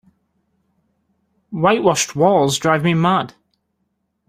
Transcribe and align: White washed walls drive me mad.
White 1.51 1.83
washed 1.83 2.15
walls 2.15 2.57
drive 2.57 2.83
me 2.83 2.95
mad. 2.95 3.35